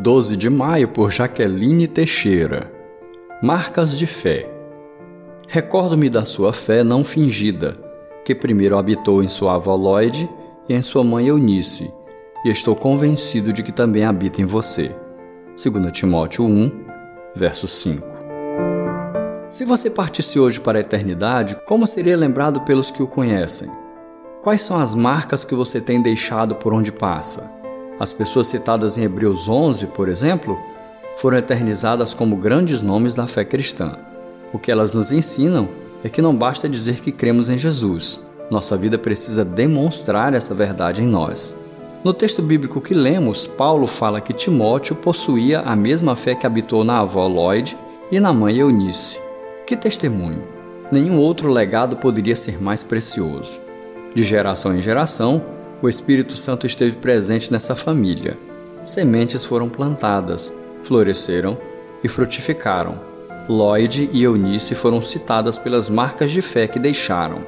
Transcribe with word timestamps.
12 0.00 0.36
de 0.36 0.48
maio 0.48 0.86
por 0.86 1.10
Jaqueline 1.10 1.88
Teixeira. 1.88 2.70
Marcas 3.42 3.98
de 3.98 4.06
fé. 4.06 4.48
Recordo-me 5.48 6.08
da 6.08 6.24
sua 6.24 6.52
fé 6.52 6.84
não 6.84 7.02
fingida, 7.02 7.76
que 8.24 8.32
primeiro 8.32 8.78
habitou 8.78 9.24
em 9.24 9.28
sua 9.28 9.56
avó 9.56 9.74
Lloyd 9.74 10.30
e 10.68 10.74
em 10.74 10.82
sua 10.82 11.02
mãe 11.02 11.26
Eunice, 11.26 11.92
e 12.44 12.48
estou 12.48 12.76
convencido 12.76 13.52
de 13.52 13.60
que 13.60 13.72
também 13.72 14.04
habita 14.04 14.40
em 14.40 14.44
você. 14.44 14.94
2 15.60 15.90
Timóteo 15.90 16.44
1, 16.44 16.70
verso 17.34 17.66
5. 17.66 18.06
Se 19.50 19.64
você 19.64 19.90
partisse 19.90 20.38
hoje 20.38 20.60
para 20.60 20.78
a 20.78 20.80
eternidade, 20.80 21.56
como 21.66 21.88
seria 21.88 22.16
lembrado 22.16 22.60
pelos 22.60 22.92
que 22.92 23.02
o 23.02 23.08
conhecem? 23.08 23.68
Quais 24.42 24.60
são 24.60 24.78
as 24.78 24.94
marcas 24.94 25.44
que 25.44 25.56
você 25.56 25.80
tem 25.80 26.00
deixado 26.00 26.54
por 26.54 26.72
onde 26.72 26.92
passa? 26.92 27.57
As 27.98 28.12
pessoas 28.12 28.46
citadas 28.46 28.96
em 28.96 29.02
Hebreus 29.02 29.48
11, 29.48 29.88
por 29.88 30.08
exemplo, 30.08 30.58
foram 31.16 31.38
eternizadas 31.38 32.14
como 32.14 32.36
grandes 32.36 32.80
nomes 32.80 33.14
da 33.14 33.26
fé 33.26 33.44
cristã. 33.44 33.98
O 34.52 34.58
que 34.58 34.70
elas 34.70 34.94
nos 34.94 35.10
ensinam 35.10 35.68
é 36.04 36.08
que 36.08 36.22
não 36.22 36.34
basta 36.34 36.68
dizer 36.68 37.00
que 37.00 37.10
cremos 37.10 37.48
em 37.48 37.58
Jesus, 37.58 38.20
nossa 38.50 38.76
vida 38.76 38.96
precisa 38.96 39.44
demonstrar 39.44 40.32
essa 40.32 40.54
verdade 40.54 41.02
em 41.02 41.06
nós. 41.06 41.56
No 42.02 42.14
texto 42.14 42.40
bíblico 42.40 42.80
que 42.80 42.94
lemos, 42.94 43.46
Paulo 43.46 43.86
fala 43.86 44.20
que 44.20 44.32
Timóteo 44.32 44.96
possuía 44.96 45.60
a 45.60 45.76
mesma 45.76 46.16
fé 46.16 46.34
que 46.34 46.46
habitou 46.46 46.84
na 46.84 47.00
avó 47.00 47.26
Lloyd 47.26 47.76
e 48.10 48.18
na 48.18 48.32
mãe 48.32 48.56
Eunice. 48.56 49.20
Que 49.66 49.76
testemunho! 49.76 50.42
Nenhum 50.90 51.18
outro 51.18 51.52
legado 51.52 51.96
poderia 51.96 52.34
ser 52.34 52.62
mais 52.62 52.82
precioso. 52.82 53.60
De 54.14 54.22
geração 54.22 54.74
em 54.74 54.80
geração, 54.80 55.44
o 55.80 55.88
Espírito 55.88 56.32
Santo 56.32 56.66
esteve 56.66 56.96
presente 56.96 57.52
nessa 57.52 57.76
família. 57.76 58.36
Sementes 58.84 59.44
foram 59.44 59.68
plantadas, 59.68 60.52
floresceram 60.82 61.56
e 62.02 62.08
frutificaram. 62.08 62.98
Lloyd 63.48 64.10
e 64.12 64.24
Eunice 64.24 64.74
foram 64.74 65.00
citadas 65.00 65.56
pelas 65.56 65.88
marcas 65.88 66.30
de 66.30 66.42
fé 66.42 66.66
que 66.66 66.78
deixaram. 66.78 67.40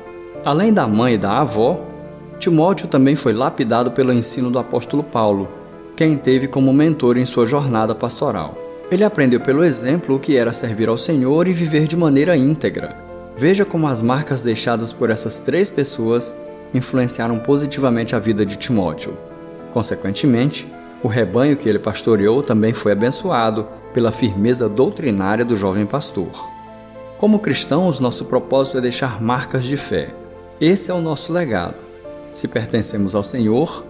Além 0.45 0.73
da 0.73 0.87
mãe 0.87 1.15
e 1.15 1.19
da 1.19 1.41
avó, 1.41 1.85
Timóteo 2.39 2.89
também 2.89 3.17
foi 3.17 3.35
lapidado 3.35 3.91
pelo 3.91 4.13
ensino 4.13 4.51
do 4.51 4.59
apóstolo 4.59 5.03
Paulo, 5.03 5.49
quem 5.95 6.17
teve 6.17 6.49
como 6.49 6.73
mentor 6.73 7.19
em 7.19 7.27
sua 7.27 7.45
jornada 7.45 7.95
pastoral. 7.95 8.57
Ele 8.91 9.05
aprendeu 9.05 9.41
pelo 9.41 9.63
exemplo 9.63 10.17
o 10.17 10.19
que 10.19 10.37
era 10.37 10.53
servir 10.53 10.89
ao 10.89 10.97
Senhor 10.97 11.47
e 11.47 11.53
viver 11.53 11.87
de 11.87 11.97
maneira 11.97 12.37
íntegra. 12.37 12.97
Veja 13.37 13.65
como 13.65 13.87
as 13.87 14.01
marcas 14.01 14.43
deixadas 14.43 14.93
por 14.93 15.11
essas 15.11 15.39
três 15.39 15.69
pessoas 15.69 16.35
influenciaram 16.73 17.39
positivamente 17.39 18.15
a 18.15 18.19
vida 18.19 18.45
de 18.45 18.57
Timóteo. 18.57 19.17
Consequentemente, 19.73 20.71
o 21.03 21.09
rebanho 21.09 21.57
que 21.57 21.69
ele 21.69 21.79
pastoreou 21.79 22.43
também 22.43 22.73
foi 22.73 22.93
abençoado 22.93 23.67
pela 23.93 24.13
firmeza 24.13 24.69
doutrinária 24.69 25.45
do 25.45 25.57
jovem 25.57 25.87
pastor. 25.87 26.49
Como 27.19 27.39
cristãos, 27.39 28.01
nosso 28.01 28.25
propósito 28.25 28.79
é 28.79 28.81
deixar 28.81 29.21
marcas 29.21 29.65
de 29.65 29.77
fé. 29.77 30.15
Esse 30.61 30.91
é 30.91 30.95
o 30.95 31.01
nosso 31.01 31.33
legado. 31.33 31.77
Se 32.33 32.47
pertencemos 32.47 33.15
ao 33.15 33.23
Senhor, 33.23 33.85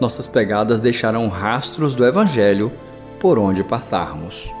nossas 0.00 0.26
pegadas 0.26 0.80
deixarão 0.80 1.28
rastros 1.28 1.94
do 1.94 2.04
Evangelho 2.04 2.72
por 3.20 3.38
onde 3.38 3.62
passarmos. 3.62 4.52